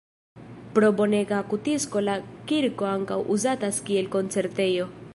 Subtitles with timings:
[0.77, 2.17] Pro bonega akustiko la
[2.53, 4.95] kirko ankaŭ uzatas kiel koncertejo.